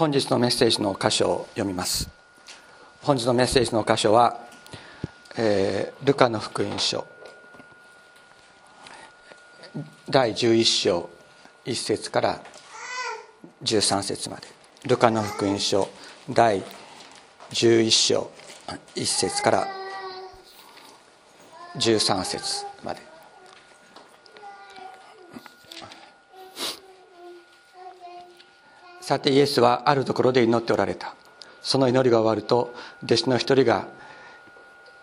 [0.00, 2.08] 本日のメッセージの箇所を読みます。
[3.02, 4.40] 本日のメッセージの箇所は、
[5.36, 7.06] えー、ルカの福音書。
[10.08, 11.10] 第11章
[11.66, 12.40] 1節から
[13.62, 14.48] 13節まで。
[14.86, 15.86] ルカの福音書。
[16.30, 16.62] 第
[17.50, 18.30] 11章
[18.94, 19.68] 1節から
[21.76, 23.09] 13節まで。
[29.10, 31.16] さてイエスはあるところで祈っておられた。
[31.62, 32.72] その祈りが終わると
[33.02, 33.88] 弟子の一人が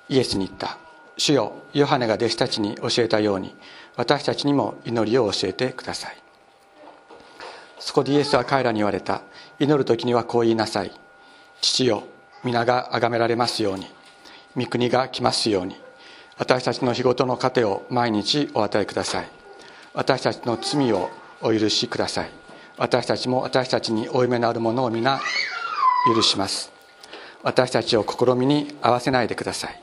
[0.08, 0.78] イエスに言った。
[1.18, 3.54] 主よヨハネが弟子たちに教えたように
[3.98, 6.16] 私たちにも祈りを教えてください。
[7.80, 9.24] そこでイエスは彼らに言われた。
[9.60, 10.92] 祈る時にはこう言いなさい。
[11.60, 12.04] 父よ
[12.46, 13.88] 皆が崇められますように。
[14.56, 15.76] 御国が来ますように。
[16.38, 19.28] 私たちの日ごとの糧を毎日お与えください。
[19.94, 21.10] 私たちの罪を
[21.42, 22.47] お許しください。
[22.78, 25.20] 私たちも私たちに負い目のあるものを皆
[26.14, 26.72] 許します。
[27.42, 29.82] 私たちを試みに合わせないでください。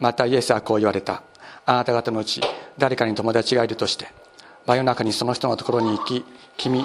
[0.00, 1.22] またイエスはこう言われた。
[1.66, 2.40] あなた方のうち
[2.78, 4.08] 誰かに友達がいるとして
[4.66, 6.24] 真夜中にその人のところに行き
[6.56, 6.84] 君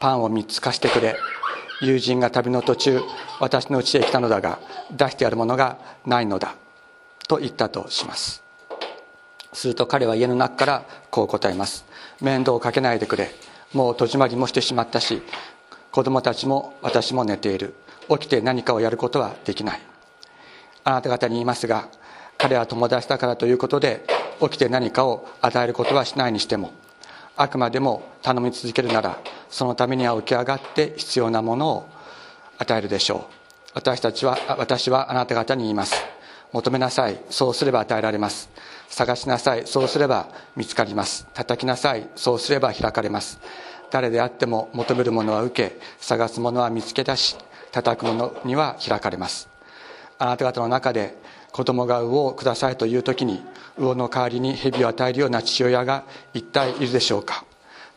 [0.00, 1.16] パンを3つ貸してくれ。
[1.80, 3.00] 友人が旅の途中
[3.38, 4.58] 私のうちへ来たのだが
[4.90, 6.56] 出してやるものがないのだ。
[7.28, 8.42] と言ったとします。
[9.52, 11.84] すると彼は家の中からこう答えます。
[12.20, 13.30] 面倒をかけないでくれ。
[13.72, 15.22] もう戸締まりもしてしまったし
[15.90, 17.74] 子供たちも私も寝ている。
[18.08, 19.80] 起きて何かをやることはできない。
[20.84, 21.88] あなた方に言いますが
[22.38, 24.04] 彼は友達だからということで
[24.40, 26.72] 起きて何かを与えることはしないにしても
[27.36, 29.18] あくまでも頼み続けるなら
[29.50, 31.88] そのためには起き上がって必要なものを
[32.58, 33.34] 与えるでしょう。
[33.74, 35.94] 私たちは私はあなた方に言います。
[36.52, 37.20] 求めなさい。
[37.30, 38.48] そうすれば与えられます。
[38.88, 39.66] 探しなさい。
[39.66, 41.26] そうすれば見つかります。
[41.34, 42.08] 叩きなさい。
[42.16, 43.38] そうすれば開かれます。
[43.90, 47.36] 誰であっても求めるものは受け探すものは見つけ出し
[47.72, 49.48] 叩くものには開かれます。
[50.18, 51.16] あなた方の中で
[51.52, 53.42] 子供が魚をくださいという時に
[53.78, 56.04] 魚の代わりに蛇を与えるような父親が
[56.34, 57.44] 一体いるでしょうか。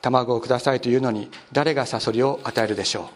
[0.02, 3.10] 卵をくださいというのに誰がサソリを与えるでしょ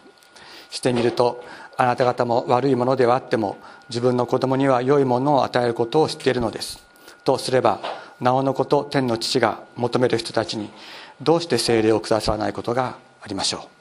[0.70, 0.74] う。
[0.74, 1.42] してみると
[1.76, 3.56] あなた方も悪いものではあっても
[3.88, 6.85] 自分の子供には良いものを与えることを知っているのです。
[7.26, 7.80] とすれば
[8.20, 10.70] なおのこと天の父が求める人たちに
[11.20, 13.76] どうして精霊をくださらないことがありましょう。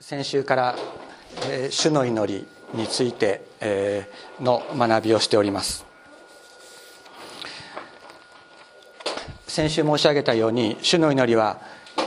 [0.00, 0.74] 先週から
[1.48, 5.84] 「えー、主の祈り」について、えー、の学びをしております。
[9.46, 11.58] 先週申し上げたように主の祈りは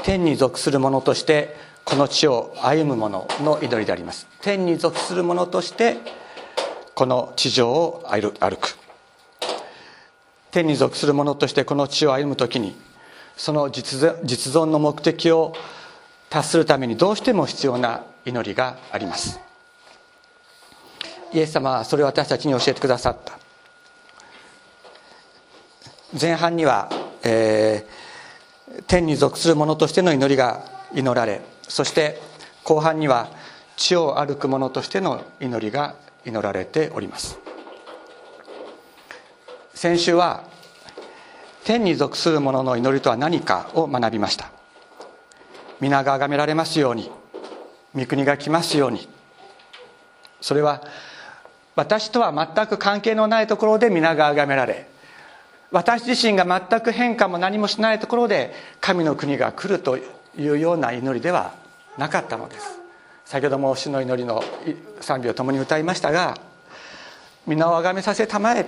[0.03, 1.55] 天に属する者として
[1.85, 4.27] この地を歩む者の祈りであります。
[4.41, 5.97] 天に属する者として
[6.95, 8.77] この地上を歩く。
[10.51, 12.75] 天に属する者としてこの地を歩む時に
[13.37, 15.53] その実存の目的を
[16.29, 19.39] 達するためにどうしても必要な祈りがあります。
[21.33, 23.39] イエス様はそれを私たちに教えてくださった。
[26.19, 26.89] 前半には、
[27.23, 32.19] えー、天に属する者としての祈りが祈られそして
[32.65, 33.29] 後半には
[33.77, 35.95] 地を歩く者としての祈りが
[36.25, 37.39] 祈られております。
[39.73, 40.43] 先週は
[41.63, 44.51] 天に属する者の祈りとは何かを学びました。
[45.79, 47.09] 皆が崇められますように
[47.95, 49.07] 御国が来ますように。
[50.41, 50.83] それは
[51.77, 54.87] 私とは全く関係のないところで皆が崇められ
[55.71, 60.03] 私自身が全く変化も何もしないところで神の国が来るとい
[60.37, 61.60] うような祈りでは
[61.97, 62.79] なかったのです。
[63.25, 64.43] 先ほども主の祈りの
[64.99, 66.37] 賛美を共に歌いましたが
[67.47, 68.67] 皆をあがめさせたまえ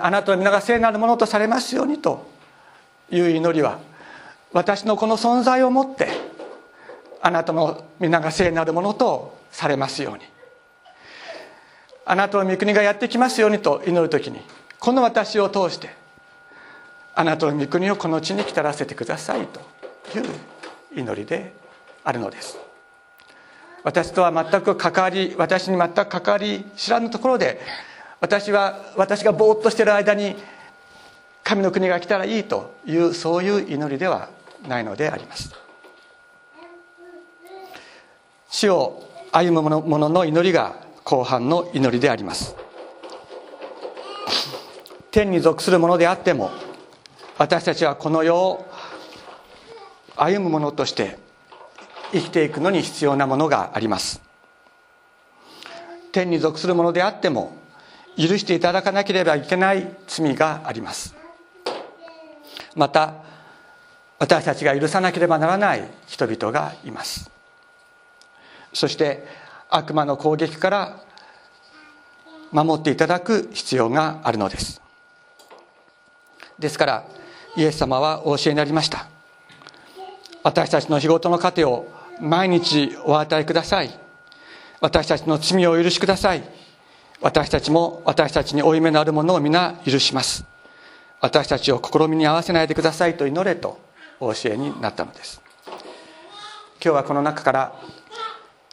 [0.00, 2.30] あなたの皆が聖なるものとされますようにと
[3.10, 3.80] いう祈りは
[4.52, 6.08] 私のこの存在をもって
[7.20, 10.22] あなたの皆が聖なるものとされますように。
[12.06, 14.40] あなたの御国がやってきますようにと祈る時に
[14.78, 15.88] この私を通して
[17.14, 19.60] あなたの御国をこの地に来たらせてくださいと
[20.18, 21.54] いう祈りで
[22.04, 22.58] あるのです。
[23.82, 27.60] 私とは全く関わり私に全く関わり知らぬところで
[28.20, 30.36] 私は私がぼーっとしている間に
[31.42, 34.30] 神の国が来たらいいというそういう祈りでは
[34.66, 35.54] ないのであります。
[38.48, 39.02] 死を
[39.32, 42.56] 歩む者の祈りが後半の祈りであります。
[45.10, 46.50] 天に属するものであっても
[47.36, 48.66] 私たちはこの世を
[50.16, 51.18] 歩む者として
[52.14, 54.22] 生きていくのに必要なものがあります。
[56.12, 57.56] 天に属するものであっても
[58.16, 61.16] 許していただかなければいけない罪があります。
[62.76, 63.14] また
[64.20, 67.28] 私たちが許さなければならない人々がいます。
[68.72, 69.26] そして
[69.68, 71.00] 悪魔の攻撃から
[72.52, 74.80] 守っていただく必要があるのです。
[76.60, 77.04] ですから
[77.56, 79.08] イエス様はお教えになりました。
[80.44, 81.88] 私たちの日ごとの糧を
[82.20, 83.90] 毎日お与えください。
[84.80, 86.42] 私たちの罪を許しください。
[87.20, 90.44] 私たちも私たちに負い目のあるものを皆許します。
[91.20, 93.78] 私たちを試みに合わせないでくださいと祈れと
[94.20, 95.40] お教えになったのです。
[96.84, 97.74] 今日はこの中から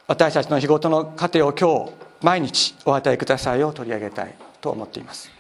[0.08, 1.92] 私たちの日ごとの糧を今日
[2.22, 5.32] 毎日お与えくださいを取り上げたいと思っています。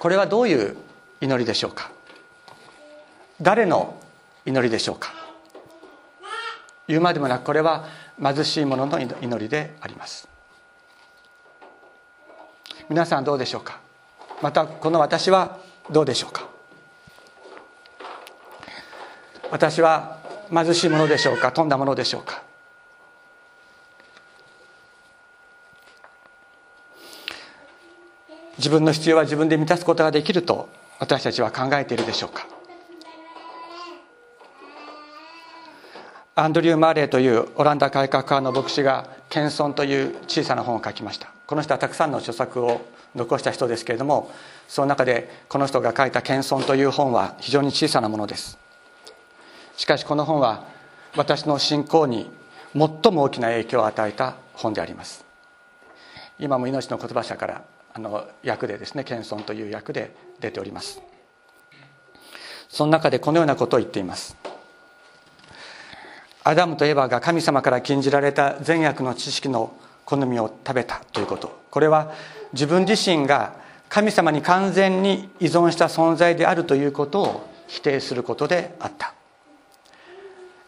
[0.00, 0.76] これはどういう
[1.20, 1.92] 祈りでしょうか？
[3.40, 3.94] 誰の
[4.44, 5.14] 祈りでしょうか？
[6.88, 7.84] 言うまでもなくこれは
[8.22, 10.28] 貧しい者の祈りであります。
[12.88, 13.80] 皆さんどうでしょうか？
[14.42, 15.58] またこの私は
[15.90, 16.46] どうでしょうか？
[19.50, 20.18] 私は
[20.52, 21.50] 貧しいものでしょうか？
[21.50, 22.42] 富んだものでしょうか？
[28.58, 30.68] 自分の必要は自分で満たすことができると
[30.98, 32.46] 私たちは考えているでしょうか？
[36.38, 41.30] アンドリュー・マーレーというオランダ改革派の牧師が「謙遜」という小さな本を書きました。
[41.46, 42.82] この人はたくさんの著作を
[43.14, 44.30] 残した人ですけれども
[44.68, 48.58] その中でこの人が書いた「謙遜」という本は非常に小さなものです。
[49.78, 50.64] しかしこの本は
[51.16, 52.30] 私の信仰に
[52.74, 55.24] 最も大きな影響を与えた本であります。
[56.38, 57.62] 今も命の言葉社から
[57.94, 61.00] あの役でですね謙遜という役で出ております。
[62.68, 64.36] その中でこのようなことを言っています。
[66.46, 71.58] アダムとエバが神様から禁じられた善悪の知識の好みを食べたということ。
[71.72, 72.12] これは
[72.52, 73.54] 自分自身が
[73.88, 79.12] 神様に完全に依存した存在であるということを否定することであった。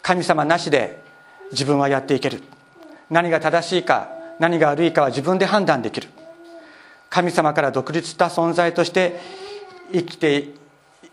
[0.02, 0.98] 神様なしで
[1.52, 2.42] 自分はやっていける。
[3.08, 4.10] 何が正しいか
[4.40, 6.08] 何が悪いかは自分で判断できる。
[7.08, 9.20] 神様から独立した存在として
[9.92, 10.48] 生きて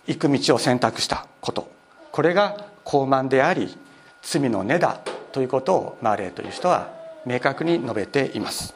[0.07, 1.69] いく道を選択したこと。
[2.11, 3.77] これが傲慢であり
[4.25, 4.99] 罪の根だ
[5.31, 6.89] ということをマーレーという人は
[7.25, 8.73] 明確に述べています。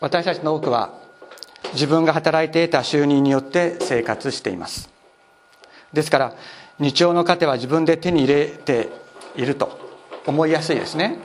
[0.00, 0.92] 私たちの多くは
[1.74, 4.90] 自分が働いて得た収入によって生活しています。
[5.92, 6.34] ですから
[6.78, 8.88] 日曜の糧は自分で手に入れて
[9.36, 9.78] いると
[10.26, 11.18] 思いやすいですね。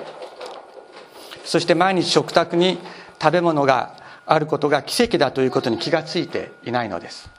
[1.43, 2.77] そして毎日食卓に
[3.21, 3.95] 食べ物が
[4.25, 7.38] あることが奇跡だということに気がついていないのです。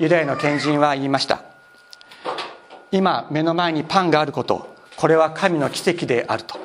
[0.00, 1.42] ユダヤの賢人は言いました。
[2.90, 4.74] 今目の前にパンがあること。
[4.96, 6.58] これは神の奇跡であると。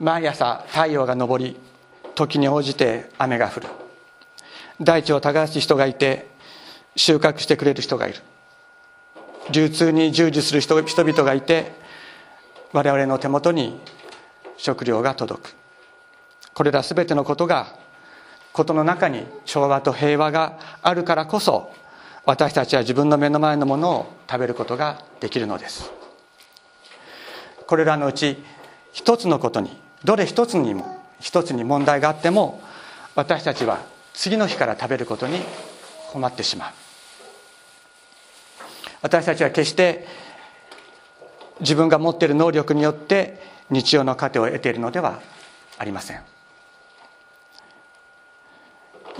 [0.00, 1.56] 毎朝太陽が昇り
[2.16, 3.68] 時に応じて雨が降る。
[4.80, 6.26] 大地を耕す人がいて
[6.96, 8.18] 収穫してくれる人がいる。
[9.52, 11.70] 流通に従事する人々がいて
[12.72, 13.78] 我々の手元に
[14.56, 15.54] 食料が届く。
[16.54, 17.86] これら全てのことが
[18.58, 21.72] ことの中に調和と平和があるからこそ
[22.24, 25.92] 私たちは自分の目の前のものを食べることができるのです。
[27.68, 28.42] これらのうち
[28.92, 32.60] 一つのことにどれ一つにも一つに問題があっても
[33.14, 33.78] 私たちは
[34.12, 35.38] 次の日から食べることに
[36.10, 36.72] 困ってしまう。
[39.02, 40.04] 私たちは決して
[41.60, 43.40] 自分が持っている能力によって
[43.70, 45.20] 日常の糧を得ているのでは
[45.78, 46.37] ありません。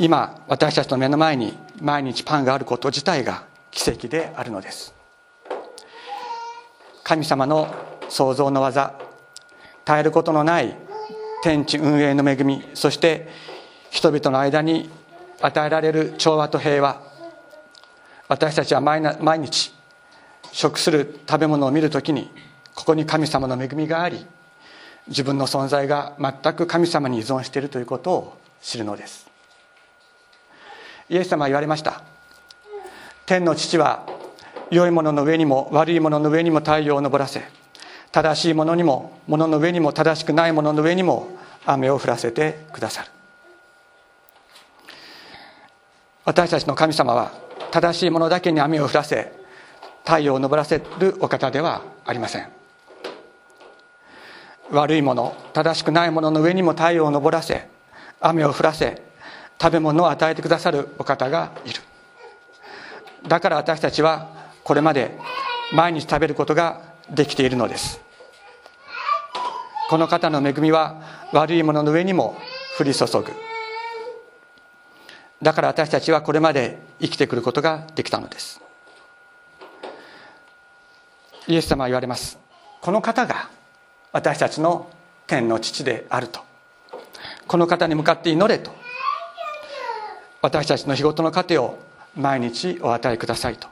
[0.00, 4.94] 今私たちの目の前に毎日パンがあること自体が奇跡であるのです。
[7.02, 7.74] 神様の
[8.08, 8.94] 創造の技
[9.84, 10.76] 絶えることのない
[11.42, 13.28] 天地運営の恵みそして
[13.90, 14.88] 人々の間に
[15.40, 17.02] 与えられる調和と平和。
[18.28, 19.00] 私たちは毎
[19.40, 19.74] 日
[20.52, 22.30] 食する食べ物を見るときに
[22.74, 24.24] ここに神様の恵みがあり
[25.08, 29.27] 自分の存在が全く神様に依存しているということを知るのです。
[31.08, 32.02] イエス様は言われました。
[33.26, 34.06] 天の父は
[34.70, 37.42] 良いものの上にも悪いものの上にも太陽を昇らせ
[38.12, 41.28] 正しいものにもものの上にも正しくないものの上にも
[41.66, 43.10] 雨を降らせてくださる。
[46.24, 47.32] 私たちの神様は
[47.70, 49.32] 正しいものだけに雨を降らせ
[50.04, 52.48] 太陽を昇らせるお方ではありません。
[54.70, 57.68] 悪いもの正しくないものの上にも太陽を昇らせ
[58.20, 59.02] 雨を降らせ
[59.60, 61.80] 食べ物を与えてくださるお方がいる。
[63.26, 64.28] だから私たちは
[64.62, 65.18] これまで
[65.72, 68.00] 毎日食べることができているのです。
[69.88, 71.00] この方の恵みは
[71.32, 72.36] 悪いものの上にも
[72.78, 73.32] 降り注ぐ。
[75.42, 78.60] だから私たちはこれまで生きてくることができたのです。
[81.46, 82.38] イエス様は言われます。
[82.80, 83.48] この方が
[84.12, 84.90] 私たちの
[85.26, 86.40] 天の父であると。
[87.46, 88.70] この方に向かって祈れと。
[90.40, 91.78] 私たちの日ごとの糧を
[92.16, 93.68] 毎日お与えくださいと。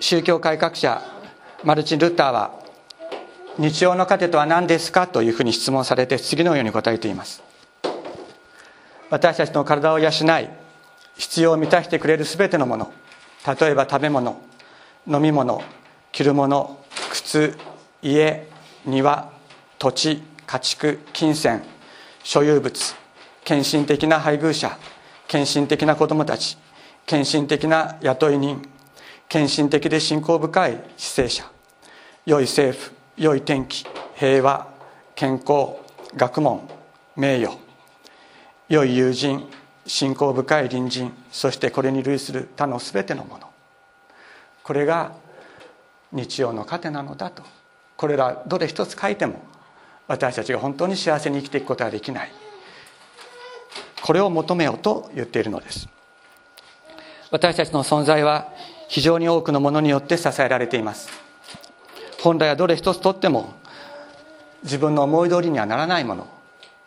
[0.00, 1.02] 宗教改革者
[1.64, 2.50] マルチン・ルッターは
[3.58, 7.42] 日曜の糧とは何ですかというふうに質問されて次のように答えています。
[9.10, 10.12] 私たちの体を養い
[11.18, 12.92] 必要を満たしてくれる全てのもの
[13.46, 14.40] 例えば食べ物
[15.06, 15.62] 飲み物
[16.12, 17.54] 着るもの靴
[18.00, 18.46] 家
[18.86, 19.30] 庭
[19.78, 21.62] 土地家畜金銭
[22.22, 22.72] 所有物
[23.44, 24.78] 献身的な配偶者
[25.28, 26.56] 献身的な子供たち
[27.06, 28.62] 献身的な雇い人
[29.28, 31.50] 献身的で信仰深い死生者
[32.26, 33.84] 良い政府良い天気
[34.14, 34.68] 平和
[35.14, 35.76] 健康
[36.16, 36.68] 学問
[37.16, 37.56] 名誉
[38.68, 39.48] 良い友人
[39.86, 43.48] 信仰深い隣人そしてこれに類する他の全てのもの。
[44.62, 45.12] これが
[46.12, 47.42] 日曜の糧なのだと。
[47.96, 49.42] これらどれ一つ書いても
[50.08, 52.32] 私たちが本当に幸せに生きていくことはできない。
[54.02, 55.88] これを求めよと言っているのです。
[57.30, 58.48] 私たちの存在は
[58.88, 61.08] 非常に多くのものによって支えられています。
[62.20, 63.54] 本来はどれ一つとっても
[64.62, 66.28] 自分の思い通りにはならないもの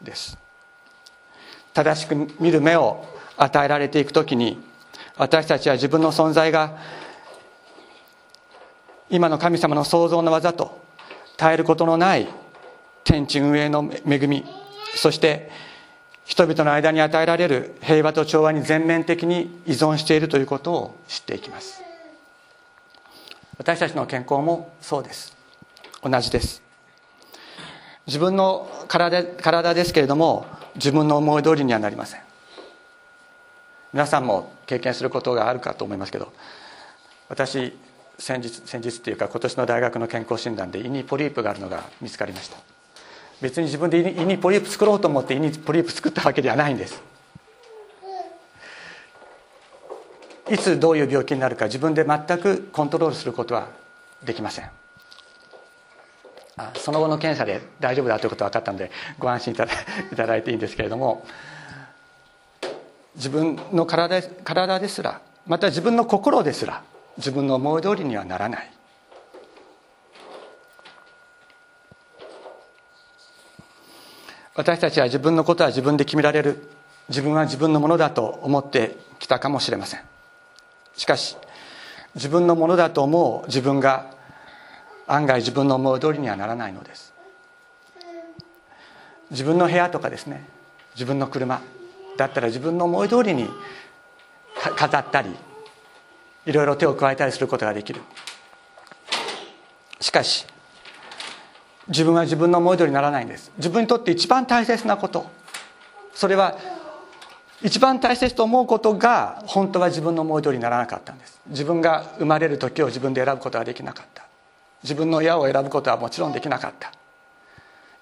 [0.02, 0.38] です。
[1.74, 3.06] 正しく見る目を
[3.38, 4.62] 与えられていくときに
[5.18, 6.78] 私たちは自分の存在が
[9.10, 10.82] 今の神様の創造の技と
[11.38, 12.28] 絶えることのない
[13.04, 14.46] 天地運営の恵み
[14.96, 15.52] そして
[16.26, 21.82] 人々の間に与えられる平和と調和に全面的に依存しているということを知っていきます。
[23.58, 25.38] 私たちの健康もそうです。
[26.04, 26.62] 同じです。
[28.08, 32.22] 自分の体体ですけれども自分の思い通りにはなりません。
[33.94, 36.34] 皆さんも経験することがあるかと思いますけど
[37.30, 37.78] 私
[38.20, 42.75] 先日先日っていうか今年の大学の健康診断で胃にポリープがあるのが見つかりました。
[43.42, 47.02] 別に自分で胃にポリープ作ろうと思って胃にポリープ作ったわけではないんです。
[50.50, 53.68] いつどういう病気になるか自分で全くコントロールすることは
[54.24, 54.70] できません。
[56.76, 58.90] その後の検査で大丈夫だということが分かったので
[59.20, 59.56] ご安心い
[60.16, 61.26] ただいていいんですけれども
[63.16, 66.82] 自分の体体ですらまた自分の心ですら
[67.18, 68.75] 自分の思い通りにはならない。
[74.56, 76.68] 私たちは自分のことは自分で決められる。
[77.10, 80.02] 自分は自分のものだと思ってきたかもしれません。
[80.96, 81.38] しかし
[82.16, 84.12] 自分のものだと思う自分が
[85.06, 87.14] 案外自分の思う通りにはならないのです。
[89.30, 90.48] 自分の部屋とかですね。
[90.96, 91.62] 自分の車。
[92.18, 93.50] だったら自分の思い通りに
[94.78, 95.36] 飾ったり
[96.46, 98.02] いろいろ手を加えたりすることができる。
[100.00, 100.48] しかし
[101.88, 103.52] 自分は自分の思い通りにならないんです。
[103.58, 105.26] 自分にとって一番大切なこと。
[106.14, 106.58] それは
[107.62, 111.42] 一番大切と思うことが本当は自分の思い通りにならなかったんです。
[111.48, 114.26] 自分が生まれる時を自分で選ぶことができなかった。
[114.84, 116.92] 自分の親を選ぶことはもちろんできなかった。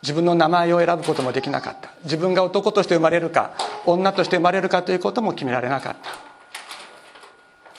[0.01, 1.89] 自分の名前を選ぶこともできなかった。
[2.03, 3.51] 自分が男として生まれるか
[3.85, 6.09] 女として生まれるかということも決められなかった。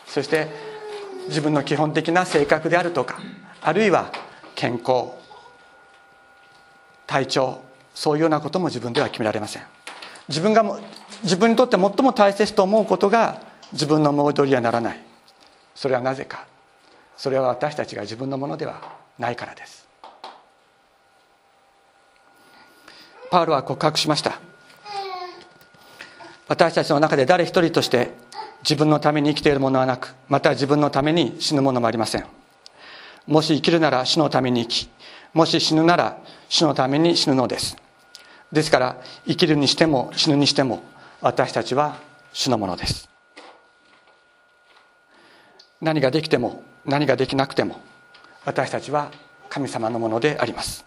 [0.06, 0.48] そして
[1.28, 3.18] 自分の基本的な性格であるとか
[3.60, 4.10] あるいは
[4.54, 5.23] 健康。
[7.06, 7.60] 体調
[7.94, 9.62] そういうようなことも自分では決められません。
[10.28, 10.64] 自分が
[11.22, 13.40] 自分にとって最も大切と思うことが
[13.72, 15.00] 自分の思い通りにはならない。
[15.74, 16.46] それはなぜか。
[17.16, 18.80] それは私たちが自分のものでは
[19.18, 19.86] ないからです。
[23.30, 24.40] パウロは告白しました。
[26.48, 28.10] 私たちの中で誰一人として
[28.62, 32.43] 自分のために生きているものはなくまた自分のために死ぬものもありません。
[33.26, 34.90] もし生きるなら死のために生き
[35.34, 37.76] もし死ぬなら死のために死ぬのです。
[38.52, 40.84] ですから生きるにしても死ぬにしても
[41.20, 41.98] 私たちは
[42.32, 43.08] 主のものです。
[45.80, 47.80] 何ができても何ができなくても
[48.44, 49.10] 私たちは
[49.48, 50.84] 神様のものであります。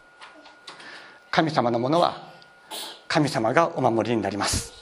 [1.29, 2.31] 神様のものは
[3.07, 4.73] 神様がお守りになります。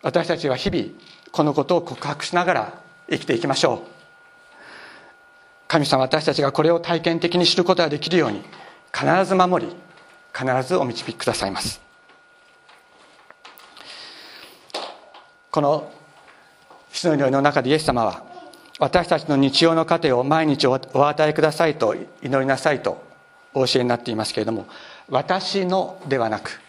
[0.00, 0.88] 私たちは日々
[1.30, 3.97] このことを告白しながら生きていきましょう。
[5.68, 8.42] 神様私たちがこれを体験的に知ることができるように
[8.92, 9.72] 必ず守り
[10.34, 11.80] 必ずお導きくださいます。
[15.50, 15.92] この
[16.90, 18.22] 死の祈りの中でイエス様は
[18.78, 23.02] 私たちの日常の糧を毎日お与えくださいと祈りなさいと
[23.54, 24.66] お教えになっていますけれども
[25.08, 26.60] 私のではなく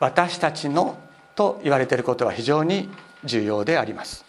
[0.00, 0.98] 私たちの
[1.34, 2.90] と言われていることは非常に
[3.24, 4.24] 重要であります。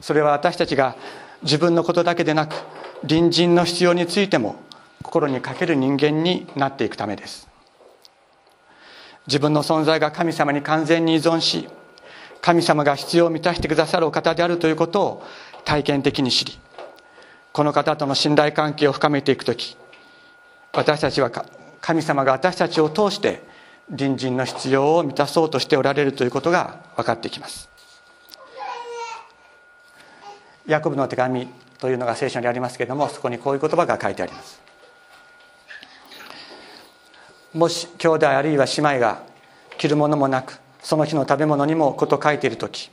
[0.00, 0.96] それは私たちが
[1.42, 2.54] 自分のことだけでなく
[3.06, 4.56] 隣人の必要についても
[5.02, 7.52] 心にかける人間になっていくためです。
[9.26, 11.68] 自分の存在が神様に完全に依存し
[12.40, 15.22] 神様が必要を満たしてくださるお方であるということを
[15.64, 16.58] 体験的に知り
[17.52, 19.76] この方との信頼関係を深めていく時
[20.72, 21.30] 私たちは
[21.80, 23.42] 神様が私たちを通して
[23.96, 27.71] 隣人の必要を満たそうとしておられるということが分かってきます。
[30.66, 34.60] ヤコブの手紙というのが聖書にありますけれどもそこにこういう言葉が書いてあります。
[37.52, 39.22] もし兄弟あるいは姉妹が
[39.76, 42.90] 着るものもなくその日の食べ物にもこと書いている時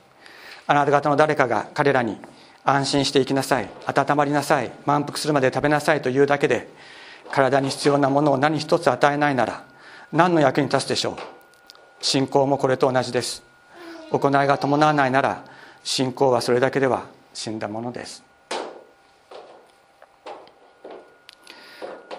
[0.68, 2.18] あなた方の誰かが彼らに
[2.66, 5.34] 安心していきなさい温まりなさい満腹する。
[5.34, 6.68] まで食べなさいというだけで
[7.32, 9.64] 体に必要なものを何一つ与えないなら
[10.12, 11.16] 何の役に立つでしょう
[12.02, 13.44] 信仰もこれと同じです
[14.12, 15.46] 行いが伴わないなら
[15.84, 18.24] 信仰はそれだけでは死んだものです。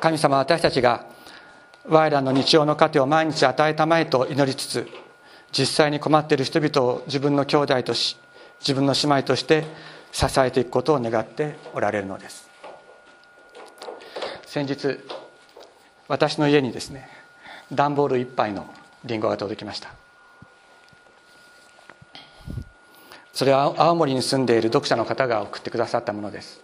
[0.00, 1.04] 神様私たちが
[1.86, 4.88] 我らの日常の糧を毎日与えたまえと祈りつつ
[5.52, 8.16] 実際に困っている人々を自分の兄弟とし
[8.60, 9.64] 自分の姉妹として
[10.12, 12.48] 支えていくことを願っておられるのです。
[14.46, 14.98] 先日
[16.08, 17.08] 私の家にですね
[17.72, 18.66] 段ボール1杯の
[19.04, 19.99] りんごが届きました。
[23.32, 26.60] それは青森に住んでいる読者の方が送ってくださったものです。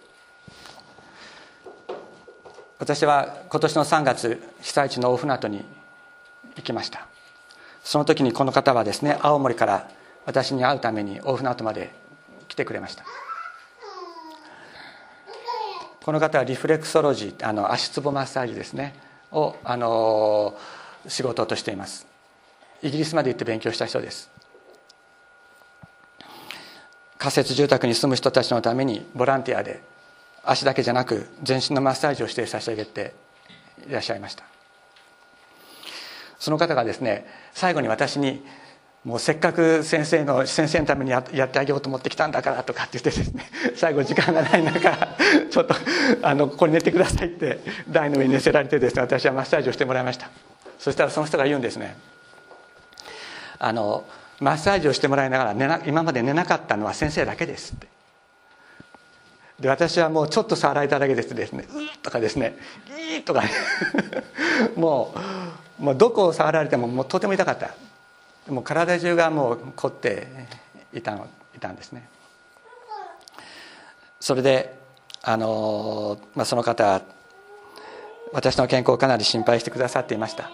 [2.79, 5.65] 私は今年の3月被災地の大船渡に
[6.55, 7.07] 行きました。
[7.83, 9.89] その時にこの方はですね青森から
[10.25, 11.91] 私に会うために大船渡まで
[12.47, 13.03] 来てくれました。
[16.03, 18.93] この方はリフレクソロジーあの足つぼマッサージですね
[19.31, 20.57] をあの
[21.07, 22.05] 仕事としています。
[22.81, 24.36] イギリスまで行って勉強した人です。
[27.17, 29.81] 仮設住宅に住む人たちのためにボランティアで
[30.43, 33.13] 足だけじゃなく全身のマッサージをして差し上げて
[33.87, 34.43] いらっしゃいました。
[36.39, 38.43] その方がですね最後に私に
[39.03, 45.07] もうせっかく先生の先生のためにやってあげようと思ってきたんだからとかって言ってですね 最後時間がない中
[45.49, 45.75] ちょっと
[46.21, 50.29] あのここに寝てくださいって台の上に寝せられてですね私はマッサージをしてもらいました。
[50.77, 51.97] そしたらその人が言うんですね。
[53.59, 54.03] あの
[54.39, 57.87] マッサージをしてもらいながら寝な今まで寝なかったのは先生だけですって。
[59.59, 62.55] で私はもうちょっと触られただけですですね「うー」とかですね
[62.87, 63.41] 「いー」とか。
[63.41, 63.49] ね
[64.77, 65.15] も
[65.79, 67.71] うもうどこを触られてももうとても痛かった。
[68.51, 70.27] もう体中がもう凝って
[70.93, 72.07] いたのいたんですね。
[74.19, 74.77] それで
[75.21, 77.01] あの、まあ、その方
[78.31, 80.49] 私の健康をかなり心配してくださっていました。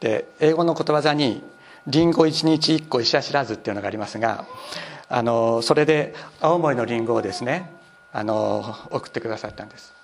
[0.00, 1.42] で英語のことわざに
[1.86, 4.44] 「りんご一日一個医者知らず」っていうのがありますが
[5.08, 7.70] あのそれで青森のりんごをですね
[8.12, 9.94] あの送ってくださったんです。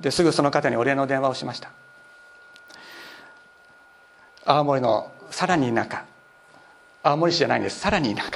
[0.00, 1.70] ですぐその方にお礼の電話をしました。
[4.44, 6.04] 青森のさらに田舎。
[7.02, 7.80] 青森市じゃないんです。
[7.80, 8.30] さらに田舎。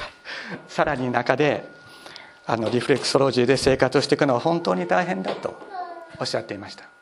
[0.67, 1.67] さらに田舎で
[2.45, 5.59] あのリフレクソロジーで生活をしていくのは本当に大変だと
[6.19, 6.92] おっしゃっていました。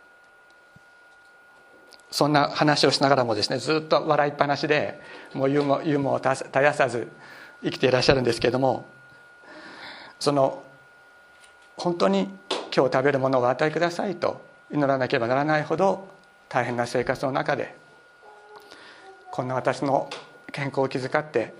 [2.12, 5.00] そんな話をしながらもですねずっと笑いっぱなしで
[5.34, 7.10] もうユーモユーモを絶やさず
[7.63, 8.86] 生きていらっしゃるんですけれども
[10.19, 10.62] その
[11.78, 12.30] 本当に
[12.76, 16.08] 今日食べるものをお与えくださいと祈らなければならないほど
[16.50, 17.76] 大変な生活の中で
[19.32, 20.10] こんな私の
[20.52, 21.54] 健康を気遣って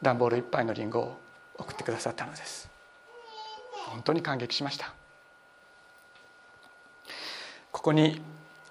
[0.00, 1.18] 段ボール一杯のりんごを
[1.58, 2.70] 送ってくださったのです。
[3.88, 4.94] 本当に感激しました。
[7.72, 8.22] ここに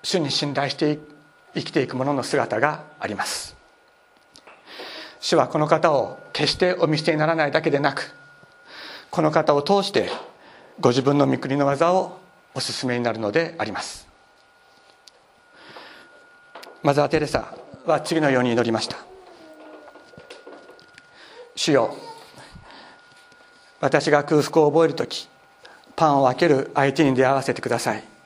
[0.08, 1.00] 主に信頼して
[1.54, 3.58] 生きていく者の姿があります。
[5.20, 8.16] 主はこの方を決してお見捨てにならないだけでなく
[9.12, 10.10] この方を通して
[10.80, 12.20] ご自分の御国の技を
[12.56, 14.08] お勧めになるのであります。
[16.84, 17.54] マザー・テレサ
[17.86, 18.96] は次のように祈りました。
[21.54, 21.98] 主よ
[23.82, 25.28] 私が空腹を覚える時
[25.98, 28.17] パンを分ける相手に出会わせてください。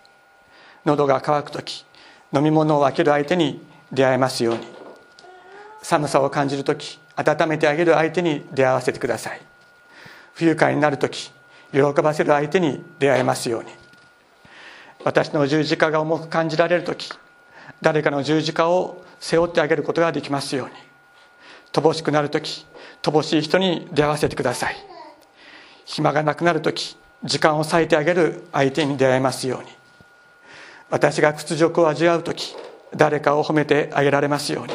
[0.85, 1.85] 喉が渇く時
[2.33, 4.61] 飲み物を分ける相手に出会えますように。
[5.83, 9.41] 寒さを感じる時温めてあげる相手に出会わせてください。
[10.33, 11.31] 不愉快になる時
[11.71, 13.69] 喜ばせる相手に出会えますように。
[15.03, 17.11] 私の十字架が重く感じられる時
[17.81, 20.73] 誰かの十字架を背負ってあげることができますように。
[21.73, 22.65] 乏しくなる時
[23.01, 24.75] 乏しい人に出会わせてください。
[25.85, 29.80] 暇がなくなる時時間を割いてあげる相手に出会えますように。
[30.91, 32.55] 私が屈辱を味わう時
[32.95, 34.73] 誰かを褒めてあげられますように。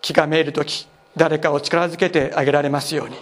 [0.00, 0.86] 気がめいる時
[1.16, 3.16] 誰かを力づけてあげられますように。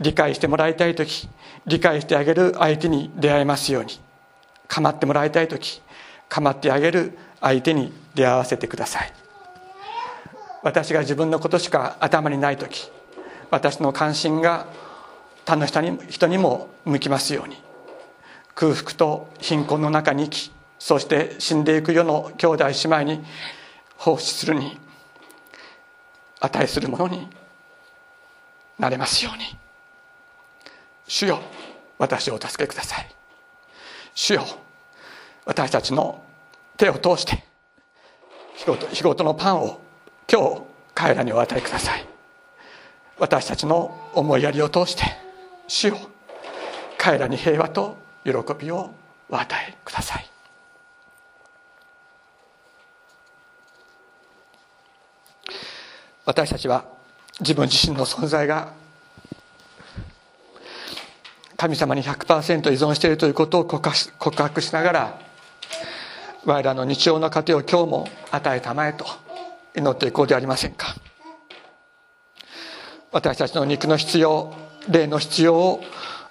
[0.00, 1.28] 理解してもらいたい時
[1.66, 4.00] 理解してあげる相手に出会えますように。
[4.66, 5.80] 構ってもらいたい時
[6.28, 9.12] 構ってあげる相手に出会わせてください。
[10.64, 12.90] 私が自分のことしか頭にない時
[13.52, 14.66] 私の関心が
[15.44, 17.62] 他の人に人にも向きますように。
[18.56, 23.24] 空腹と貧困の中に生きそして死んでいく世の兄弟姉妹に
[23.96, 24.78] 奉仕するに
[26.40, 27.28] 値するものに
[28.78, 29.56] なれますように。
[31.08, 31.40] 主よ
[31.98, 33.08] 私をお助けください。
[34.14, 34.44] 主よ
[35.44, 36.22] 私たちの
[36.76, 37.44] 手を通して
[38.54, 39.80] 日ごと日ごとのパンを
[40.30, 40.62] 今日
[40.94, 42.06] 彼らにお与えください。
[43.18, 45.04] 私たちの思いやりを通して
[45.68, 45.96] 主よ
[46.98, 48.90] 彼らに平和と喜びを
[49.30, 50.25] お与えください。
[56.26, 56.84] 私たちは
[57.38, 58.72] 自分自身の存在が
[61.56, 63.88] 神様に100%依存しているということを告
[64.42, 65.20] 白しながら
[66.44, 69.06] 我らの日常の糧を今日も与えたまえと
[69.76, 70.94] 祈っていこうではありませんか。
[73.12, 74.52] 私たちの肉の必要
[74.88, 75.80] 霊の必要を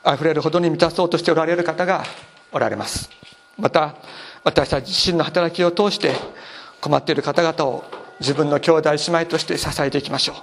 [0.03, 2.03] あふれるほどに満たそうとしておられる方が
[2.51, 3.09] おられます。
[3.57, 3.95] また
[4.43, 6.13] 私たち自身の働きを通して
[6.81, 10.35] 困っている方々を自分の兄弟姉妹として支えていきましょう。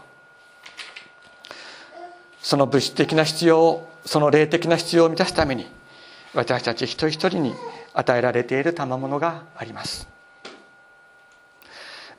[2.42, 5.66] その物質的な必要をその霊的な必要を満たすために
[6.34, 7.54] 私たち一人一人に
[7.94, 10.08] 与えられている賜物があります。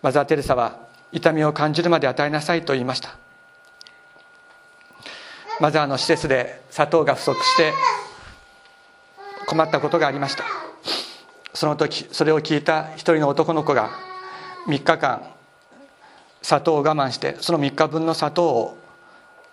[0.01, 0.77] マザー・テレサは
[1.11, 3.15] 痛みを感じるまで与えなさいと言いました。
[5.59, 7.73] マザーの施設で砂糖が不足して
[9.45, 10.45] 困ったことがありました。
[11.53, 13.91] その時それを聞いた一人の男の子が
[14.67, 15.21] 3日間
[16.43, 18.77] 砂糖を我慢してその3日分の砂糖を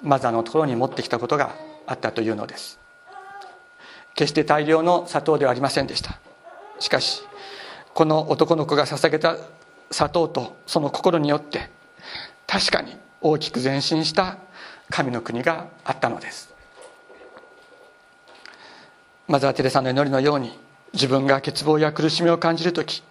[0.03, 1.55] マザーのところに持ってきたことが
[1.87, 2.79] あったというのです。
[4.14, 6.18] 決して大量の砂糖ではありませんでした。
[6.81, 7.22] しかし
[7.94, 9.37] この男の子が捧げた
[9.90, 11.70] 砂糖とその心によって
[12.46, 14.38] 確かに大きく前進した
[14.90, 16.53] 神の国があったのです。
[19.29, 20.59] マザー・テレサの祈りのように
[20.92, 23.05] 自分が欠乏や苦しみを感じる時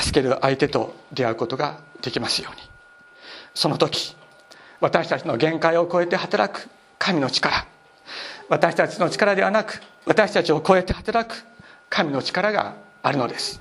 [0.00, 2.62] 助ける相手と出会うことができますように。
[3.54, 4.16] その時
[4.80, 7.66] 私たちの限界を超えて働く神の力
[8.48, 11.44] 私たちの力ではなく私たちを超えて働く
[11.90, 13.60] 神の力があるのです。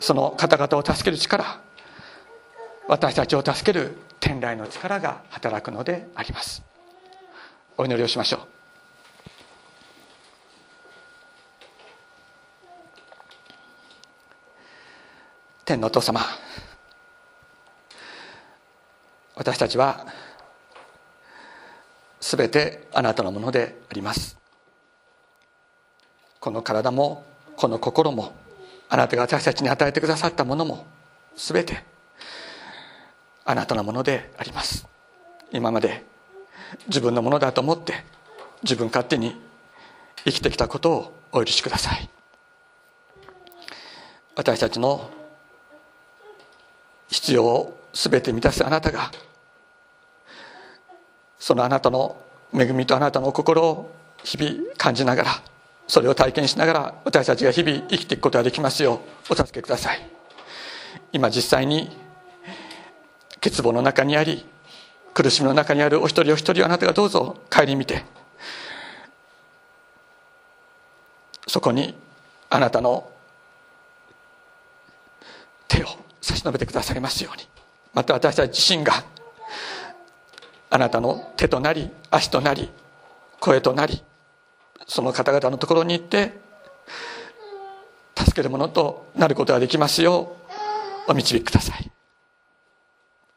[0.00, 1.60] その方々を助ける力
[2.86, 6.62] 私たちを助ける天来の力が働くのであります。
[7.76, 8.57] お祈りをしましょう。
[15.68, 16.22] 天のお父様。
[19.34, 20.06] 私たちは
[22.20, 24.38] 全てあなたのものであります。
[26.40, 27.26] この体も
[27.56, 28.32] この心も
[28.88, 30.86] あなたが私たちに与えてくださったものも
[31.36, 31.84] 全て
[33.44, 34.88] あなたのものであります。
[35.52, 36.02] 今まで
[36.86, 37.92] 自分のものだと思って
[38.62, 39.38] 自分勝手に
[40.24, 42.08] 生きてきたことをお許しください。
[44.34, 45.10] 私たちの
[47.08, 49.10] 必要を全て満たすあなたが
[51.38, 52.16] そのあなたの
[52.54, 53.90] 恵みとあなたの心を
[54.24, 55.30] 日々感じながら
[55.86, 60.18] それを体験しながら私たちが日々生きていくことができますようお助けください。
[61.12, 61.96] 今実際に
[63.40, 64.44] 欠乏の中にあり
[65.14, 68.04] 苦しみの中にあるお一人お一人あなたがどうぞ顧みて
[71.46, 71.94] そこに
[72.50, 73.10] あなたの
[75.66, 75.86] 手を
[76.28, 77.48] 差し伸べてくださいますように。
[77.94, 79.02] また私たち自身が
[80.68, 82.68] あなたの手となり足となり
[83.40, 84.02] 声となり
[84.86, 86.38] その方々のところに行って
[88.16, 90.36] 助けるものとなることができますよ
[91.08, 91.90] うお導きください。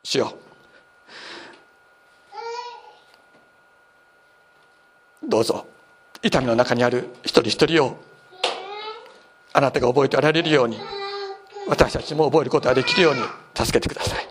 [0.03, 0.33] 主よ。
[5.23, 5.65] どうぞ
[6.21, 7.97] 痛みの中にある一人一人を
[9.53, 10.77] あなたが覚えておられるように
[11.67, 13.21] 私たちも覚えることができるように
[13.55, 14.27] 助けてください。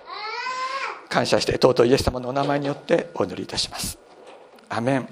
[1.09, 3.99] 感謝して尊いイエス様のお名前によってお祈りいたします。
[4.69, 5.09] アメン。